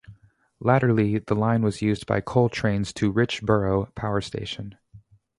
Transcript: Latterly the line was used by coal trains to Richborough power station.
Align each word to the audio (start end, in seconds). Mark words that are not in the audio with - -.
Latterly 0.59 1.19
the 1.19 1.35
line 1.35 1.61
was 1.61 1.83
used 1.83 2.07
by 2.07 2.21
coal 2.21 2.49
trains 2.49 2.91
to 2.93 3.13
Richborough 3.13 3.93
power 3.93 4.19
station. 4.19 4.75